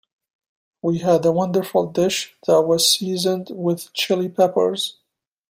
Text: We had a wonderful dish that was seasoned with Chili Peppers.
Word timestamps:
We 0.81 0.97
had 0.97 1.23
a 1.25 1.31
wonderful 1.31 1.91
dish 1.91 2.35
that 2.47 2.63
was 2.63 2.89
seasoned 2.91 3.49
with 3.51 3.93
Chili 3.93 4.29
Peppers. 4.29 4.97